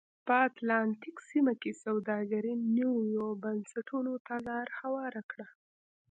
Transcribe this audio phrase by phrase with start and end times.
[0.27, 5.47] په اتلانتیک سیمه کې سوداګرۍ نویو بنسټونو ته لار هواره کړه.